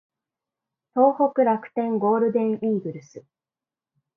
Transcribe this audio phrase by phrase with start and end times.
[0.95, 3.23] 東北楽天ゴールデンイーグルス